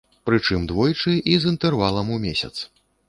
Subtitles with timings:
[0.27, 2.55] Прычым, двойчы і з інтэрвалам у месяц.